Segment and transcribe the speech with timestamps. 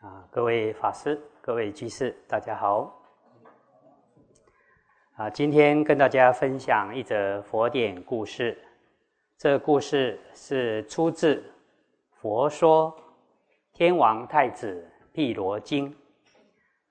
[0.00, 3.02] 啊，各位法师、各位居士，大家好。
[5.16, 8.56] 啊，今天跟大家分享一则佛典故事。
[9.36, 11.34] 这故事是出自
[12.14, 12.94] 《佛说
[13.72, 15.90] 天王太子毗罗经》，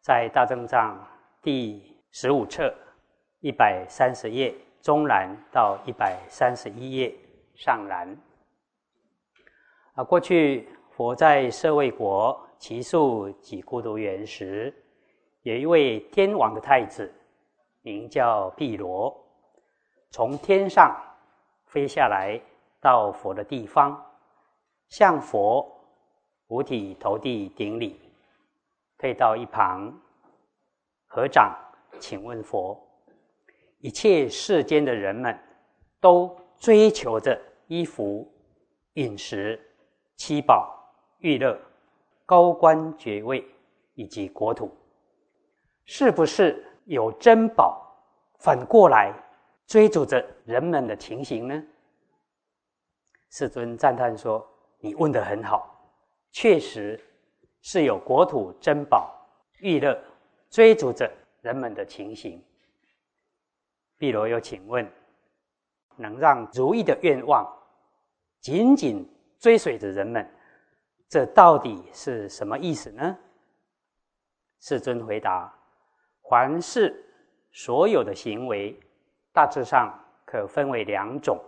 [0.01, 1.01] 在大正藏
[1.41, 2.75] 第十五册
[3.39, 7.15] 一百三十页中栏到一百三十一页
[7.55, 8.13] 上栏。
[9.93, 12.43] 啊，过去佛在舍卫国。
[12.59, 14.73] 其数几孤独原时，
[15.43, 17.13] 有一位天王的太子，
[17.81, 19.15] 名叫毗罗，
[20.09, 20.95] 从天上
[21.65, 22.39] 飞下来
[22.81, 24.03] 到佛的地方，
[24.89, 25.65] 向佛
[26.47, 27.99] 五体投地顶礼，
[28.97, 29.93] 退到一旁，
[31.05, 31.55] 合掌
[31.99, 32.77] 请问佛：
[33.79, 35.37] 一切世间的人们
[35.99, 38.29] 都追求着衣服、
[38.93, 39.59] 饮食、
[40.15, 40.75] 七宝、
[41.19, 41.57] 娱乐。
[42.27, 43.43] 高官爵位
[43.93, 44.69] 以及国土，
[45.85, 47.81] 是不是有珍宝
[48.39, 49.13] 反过来
[49.65, 51.63] 追逐着人们的情形呢？
[53.29, 54.45] 世尊赞叹说
[54.79, 55.73] ：“你问得很好，
[56.31, 57.01] 确实
[57.61, 59.09] 是有国土珍宝、
[59.61, 59.97] 玉乐
[60.49, 61.09] 追逐着
[61.41, 62.43] 人们的情形。”
[63.97, 64.85] 碧罗又请问
[65.95, 67.47] ：“能让如意的愿望
[68.41, 70.29] 紧紧追随着人们？”
[71.09, 73.17] 这到底是什么意思呢？
[74.59, 75.53] 世尊回答：
[76.29, 77.05] 凡是
[77.51, 78.77] 所有的行为，
[79.31, 81.39] 大致上可分为两种：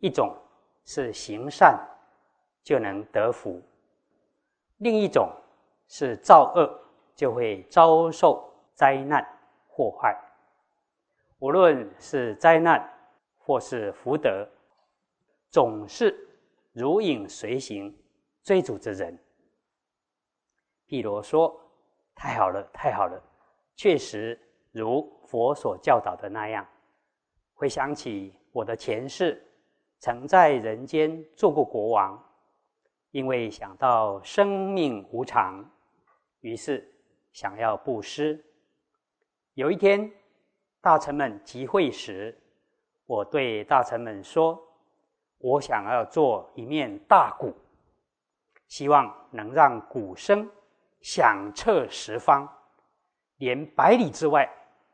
[0.00, 0.36] 一种
[0.84, 1.78] 是行善
[2.62, 3.58] 就能得福；
[4.78, 5.30] 另一种
[5.88, 6.78] 是造恶
[7.14, 9.26] 就会遭受灾难
[9.68, 10.14] 祸害。
[11.38, 12.86] 无论是灾难
[13.38, 14.46] 或是福德，
[15.48, 16.28] 总是
[16.72, 17.96] 如影随形。
[18.46, 19.18] 追逐之人，
[20.86, 21.60] 毗罗说
[22.14, 23.20] ：“太好了，太好了，
[23.74, 26.64] 确实如佛所教导的那样。
[27.54, 29.44] 回想起我的前世，
[29.98, 32.24] 曾在人间做过国王，
[33.10, 35.68] 因为想到生命无常，
[36.38, 36.88] 于是
[37.32, 38.40] 想要布施。
[39.54, 40.08] 有一天，
[40.80, 42.40] 大臣们集会时，
[43.06, 44.56] 我对大臣们说：
[45.38, 47.52] 我想要做一面大鼓。”
[48.68, 50.48] 希望能让鼓声
[51.00, 52.48] 响彻十方，
[53.36, 54.48] 连百里之外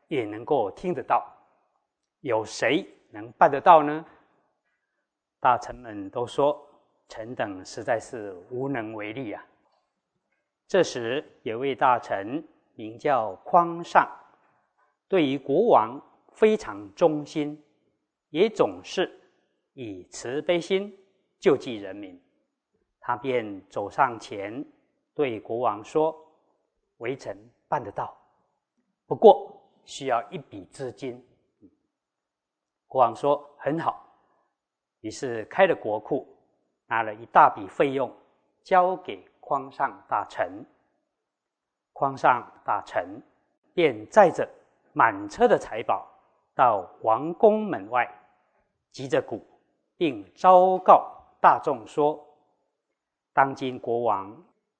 [0.07, 1.25] 也能够听得到。
[2.21, 4.05] 有谁能办得到呢？
[5.39, 6.65] 大臣们都说
[7.09, 9.45] ：“臣等实在是无能为力啊。”
[10.65, 14.09] 这时，有位大臣名叫匡尚，
[15.09, 15.99] 对于国王
[16.31, 17.61] 非常忠心，
[18.29, 19.11] 也总是
[19.73, 20.97] 以慈悲心
[21.39, 22.22] 救济人民。
[23.05, 24.63] 他便走上前，
[25.13, 26.15] 对国王说
[26.99, 27.37] ：“微臣
[27.67, 28.15] 办得到，
[29.05, 31.21] 不过需要一笔资金。”
[32.87, 34.01] 国王说：“很好。”
[35.03, 36.25] 于是开了国库，
[36.87, 38.09] 拿了一大笔费用，
[38.63, 40.65] 交给匡上大臣。
[41.91, 43.21] 匡上大臣
[43.73, 44.47] 便载着
[44.93, 46.07] 满车的财宝
[46.55, 48.09] 到王宫门外，
[48.91, 49.45] 击着鼓，
[49.97, 52.25] 并昭告大众说。
[53.33, 54.31] 当今国王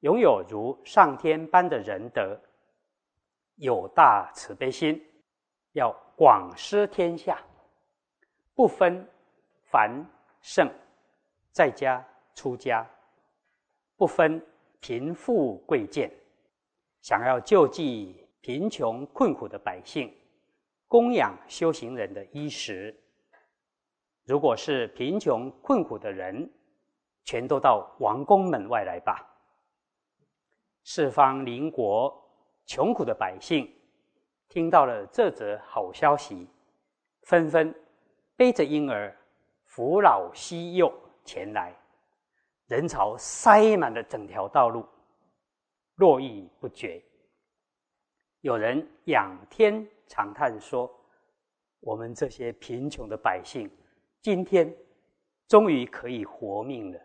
[0.02, 2.40] 拥有如上天般的仁德，
[3.56, 5.04] 有大慈悲心，
[5.72, 7.42] 要广施天下，
[8.54, 9.08] 不分
[9.72, 10.06] 凡
[10.42, 10.70] 圣，
[11.52, 12.06] 在家
[12.36, 12.88] 出家，
[13.98, 14.40] 不分
[14.80, 16.12] 贫富贵贱，
[17.02, 20.14] 想要救济贫穷困苦的百姓，
[20.88, 22.96] 供养修行人的衣食。
[24.26, 26.50] 如果是贫穷困苦的人，
[27.24, 29.26] 全都到王宫门外来吧！
[30.84, 32.14] 四方邻国
[32.66, 33.74] 穷苦的百姓
[34.50, 36.48] 听到了这则好消息，
[37.22, 37.74] 纷纷
[38.36, 39.16] 背着婴儿
[39.64, 41.74] 扶老携幼前来，
[42.68, 44.86] 人潮塞满了整条道路，
[45.96, 47.02] 络绎不绝。
[48.42, 50.92] 有人仰天长叹说
[51.80, 53.72] ：“我们这些贫穷的百姓，
[54.22, 54.76] 今天
[55.48, 57.00] 终于可以活命了。”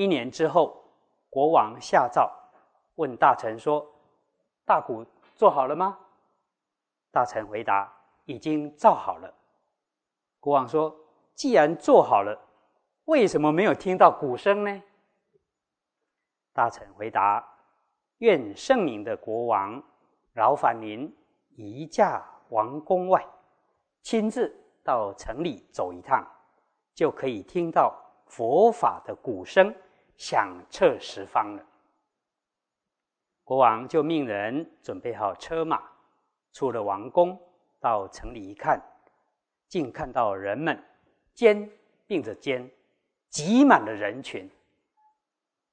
[0.00, 0.82] 一年之后，
[1.28, 2.32] 国王下诏
[2.94, 3.86] 问大臣说
[4.64, 5.04] ：“大鼓
[5.34, 5.98] 做好了吗？”
[7.12, 7.92] 大臣回答
[8.24, 9.30] ：“已经造好了。”
[10.40, 10.96] 国王说
[11.36, 12.34] ：“既然做好了，
[13.04, 14.82] 为什么没有听到鼓声呢？”
[16.54, 17.46] 大臣回答
[18.20, 19.82] ：“愿圣明的国王
[20.32, 21.14] 劳烦您
[21.50, 23.22] 移驾王宫外，
[24.00, 24.50] 亲自
[24.82, 26.26] 到城里走一趟，
[26.94, 27.94] 就可以听到。”
[28.30, 29.74] 佛法的鼓声
[30.20, 31.64] 响彻十方了。
[33.42, 35.82] 国王就命人准备好车马，
[36.52, 37.40] 出了王宫，
[37.80, 38.78] 到城里一看，
[39.66, 40.78] 竟看到人们
[41.32, 41.70] 肩
[42.06, 42.70] 并着肩，
[43.30, 44.48] 挤满了人群。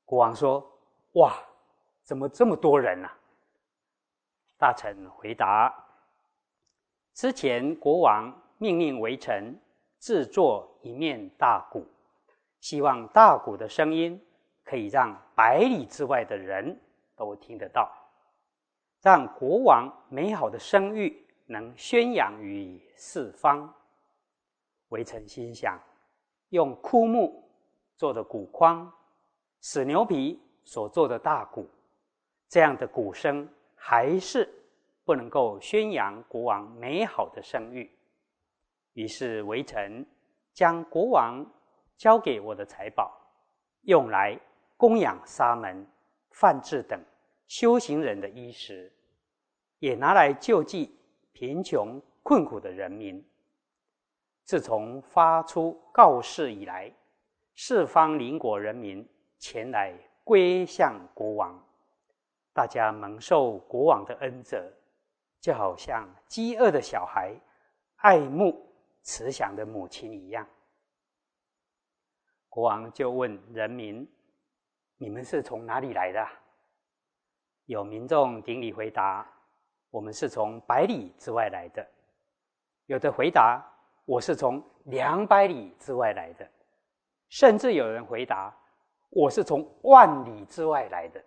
[0.06, 0.66] 国王说
[1.16, 1.38] ：“哇，
[2.02, 3.18] 怎么这么多人啊？”
[4.58, 5.76] 大臣回答
[7.14, 9.60] ：“之前国王命令微臣
[10.00, 11.86] 制作一面大鼓，
[12.62, 14.20] 希望大鼓的声音
[14.68, 16.78] 可以让百里之外的人。”
[17.18, 17.92] 都听得到，
[19.02, 23.74] 让国王美好的声誉能宣扬于四方。
[24.90, 25.80] 微臣心想，
[26.50, 27.44] 用枯木
[27.96, 28.94] 做的鼓框，
[29.62, 31.68] 死牛皮所做的大鼓，
[32.48, 34.48] 这样的鼓声还是
[35.04, 37.92] 不能够宣扬国王美好的声誉。
[38.94, 40.06] 于是微臣
[40.54, 41.44] 将国王
[41.98, 43.12] 交给我的财宝，
[43.82, 44.40] 用来
[44.78, 45.86] 供养沙门。
[46.40, 47.04] 范制等
[47.48, 48.94] 修行人的衣食，
[49.80, 50.96] 也拿来救济
[51.32, 53.28] 贫穷困苦的人民。
[54.44, 56.94] 自从发出告示以来，
[57.56, 59.04] 四方邻国人民
[59.40, 61.60] 前来归向国王，
[62.54, 64.72] 大家蒙受国王的恩泽，
[65.42, 67.34] 就好像饥饿的小孩
[67.96, 68.64] 爱慕
[69.02, 70.48] 慈祥的母亲一样。
[72.48, 74.08] 国王就问人民。
[74.98, 76.28] 你们是从哪里来的？
[77.66, 79.28] 有民众顶礼回答
[79.92, 81.86] ：“我们是从百里之外来的。”
[82.88, 83.62] 有的回答
[84.06, 86.50] ：“我是从两百里之外来的。”
[87.30, 88.56] 甚至有人回答
[89.12, 91.24] ：“我是从万里之外来的。”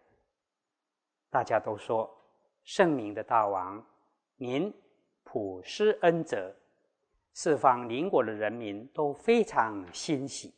[1.31, 2.11] 大家都说
[2.65, 3.85] ：“圣明的大王，
[4.37, 4.75] 您
[5.23, 6.53] 普施恩泽，
[7.35, 10.55] 四方邻国的人民都非常欣喜。”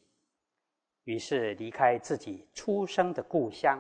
[1.05, 3.79] 于是离开自己出生的故乡，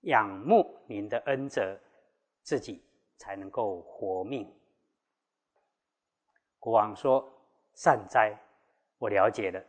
[0.00, 1.78] 仰慕您的恩泽，
[2.42, 2.82] 自己
[3.16, 4.52] 才能够活命。
[6.58, 7.24] 国王说
[7.74, 8.36] ：“善哉，
[8.98, 9.62] 我了解了。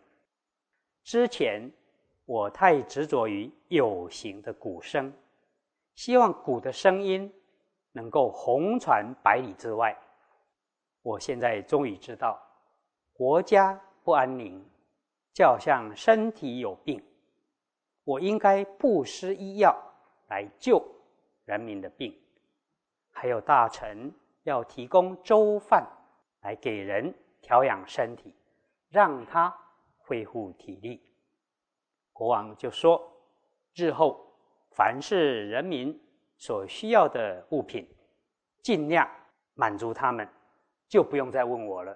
[1.04, 1.72] 之前
[2.26, 5.14] 我太执着于有形的鼓声，
[5.94, 7.32] 希望鼓的声音
[7.92, 9.96] 能够红传百里之外。
[11.04, 12.42] 我现在终于知道，
[13.14, 14.68] 国家不安宁。”
[15.38, 17.00] 就好像身体有病，
[18.04, 19.72] 我应该布施医药
[20.30, 20.84] 来救
[21.46, 22.12] 人民的病；
[23.12, 24.12] 还有大臣
[24.42, 25.88] 要提供粥饭
[26.42, 28.34] 来给人调养身体，
[28.90, 29.56] 让他
[30.00, 31.00] 恢复体力。
[32.14, 33.00] 国王就说
[33.78, 34.20] ：“日后
[34.72, 36.04] 凡是人民
[36.40, 37.88] 所需要的物品，
[38.64, 39.08] 尽量
[39.54, 40.28] 满足他们，
[40.88, 41.96] 就不用再问我了。”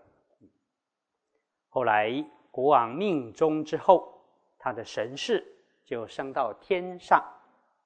[1.69, 2.23] 后来。
[2.51, 4.21] 国王命中之后，
[4.59, 5.43] 他的神士
[5.85, 7.23] 就升到天上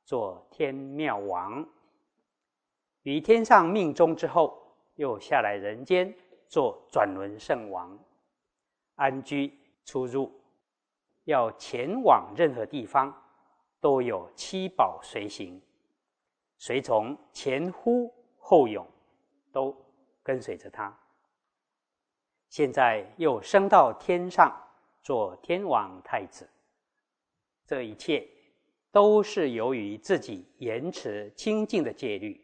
[0.03, 1.63] 做天庙王；
[3.03, 6.13] 于天上命中之后，又下来人间
[6.47, 7.97] 做转轮圣王，
[8.95, 9.53] 安居
[9.85, 10.31] 出入，
[11.25, 13.15] 要前往任何地方，
[13.79, 15.61] 都有七宝随行，
[16.57, 18.85] 随从前呼后拥，
[19.51, 19.75] 都
[20.23, 20.97] 跟随着他。
[22.55, 24.49] 现在又升到天上
[25.01, 26.49] 做天王太子，
[27.65, 28.25] 这一切
[28.93, 32.41] 都是由于自己严持清净的戒律，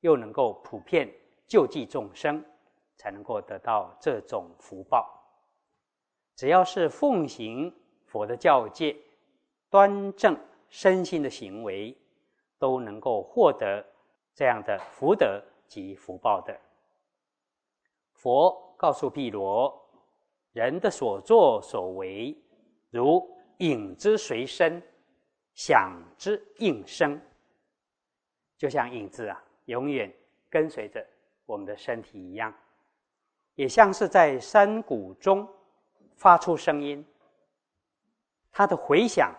[0.00, 1.06] 又能够普遍
[1.46, 2.42] 救济众生，
[2.96, 5.06] 才能够得到这种福报。
[6.34, 7.70] 只要是奉行
[8.06, 8.96] 佛的教戒，
[9.68, 10.34] 端正
[10.70, 11.94] 身心的行为，
[12.58, 13.84] 都能够获得
[14.34, 16.58] 这样的福德及福报的。
[18.14, 18.71] 佛。
[18.82, 19.72] 告诉毗罗，
[20.54, 22.36] 人的所作所为，
[22.90, 23.24] 如
[23.58, 24.82] 影之随身，
[25.54, 27.20] 响之应声，
[28.56, 30.12] 就像影子啊，永远
[30.50, 31.06] 跟随着
[31.46, 32.52] 我们的身体一样，
[33.54, 35.48] 也像是在山谷中
[36.16, 37.06] 发出声音，
[38.50, 39.32] 它的回响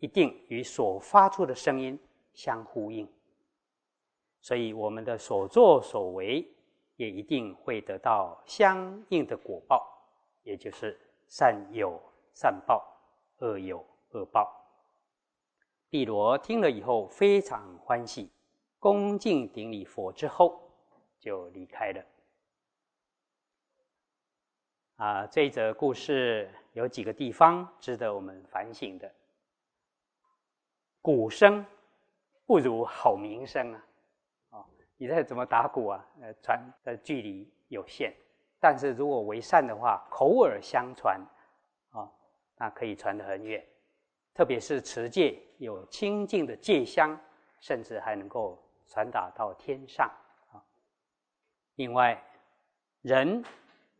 [0.00, 1.96] 一定与所发出的声音
[2.34, 3.08] 相呼应，
[4.40, 6.44] 所以我们的所作所为。
[7.00, 9.88] 也一定会得到相应的果报，
[10.42, 11.98] 也就是善有
[12.34, 12.86] 善报，
[13.38, 14.54] 恶有恶报。
[15.88, 18.30] 碧罗听了以后非常欢喜，
[18.78, 20.60] 恭敬顶礼佛之后
[21.18, 22.04] 就离开了。
[24.96, 29.10] 啊，这则故事有几个地方值得我们反省的。
[31.00, 31.64] 鼓声
[32.44, 33.86] 不如好名声啊。
[35.00, 36.06] 你再怎么打鼓啊？
[36.20, 38.14] 呃，传的距离有限，
[38.60, 41.18] 但是如果为善的话，口耳相传，
[41.90, 42.06] 啊，
[42.58, 43.66] 那可以传得很远。
[44.34, 47.18] 特别是持戒有清净的戒香，
[47.60, 50.06] 甚至还能够传达到天上
[50.52, 50.60] 啊。
[51.76, 52.22] 另外，
[53.00, 53.42] 人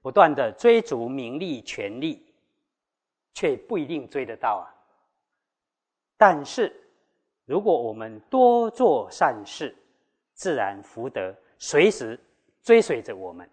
[0.02, 2.30] 不断的追逐名利权利，
[3.32, 4.68] 却不一定追得到啊。
[6.18, 6.70] 但是，
[7.46, 9.74] 如果我们多做善事，
[10.40, 12.18] 自然福德随时
[12.62, 13.46] 追随着我们，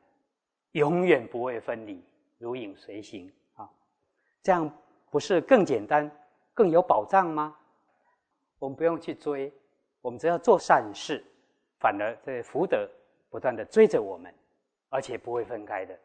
[0.72, 2.02] 永远不会分离，
[2.38, 3.70] 如影随形啊。
[4.42, 4.74] 这样
[5.12, 6.10] 不是更简单、
[6.54, 7.54] 更有保障吗？
[8.58, 9.52] 我们不用去追，
[10.00, 11.22] 我们只要做善事，
[11.78, 12.90] 反而这福德
[13.30, 14.34] 不断的追着我们，
[14.88, 16.00] 而且不会分开的。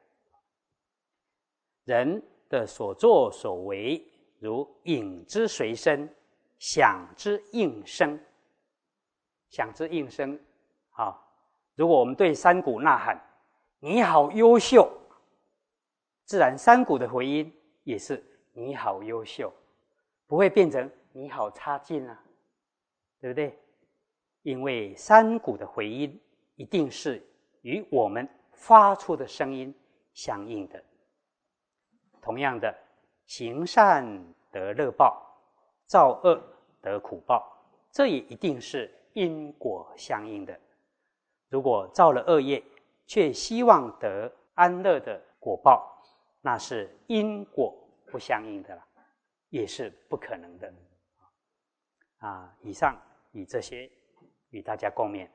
[1.84, 4.04] 人的所作所为，
[4.40, 6.12] 如影之随身，
[6.58, 8.18] 响之应声。
[9.48, 10.36] 响之应声，
[10.92, 11.22] 好。
[11.74, 13.20] 如果我们对山谷呐喊
[13.80, 14.88] ：“你好优秀”，
[16.24, 18.22] 自然山谷的回音也是
[18.54, 19.52] “你好优秀”，
[20.28, 22.22] 不会变成“你好差劲”啊。
[23.20, 23.56] 对不对？
[24.42, 26.20] 因为山谷的回音
[26.56, 27.24] 一定是
[27.60, 29.72] 与我们发出的声音
[30.12, 30.82] 相应的。
[32.20, 32.76] 同样的，
[33.26, 34.04] 行善
[34.50, 35.24] 得乐报，
[35.86, 36.42] 造恶
[36.80, 37.48] 得苦报，
[37.92, 40.60] 这也一定是因果相应的。
[41.52, 42.60] 如果造了恶业，
[43.06, 46.02] 却希望得安乐的果报，
[46.40, 47.76] 那是因果
[48.10, 48.82] 不相应的了，
[49.50, 50.74] 也是不可能的。
[52.16, 52.98] 啊，以上。
[53.34, 53.90] 以这些
[54.50, 55.26] 与大家共勉。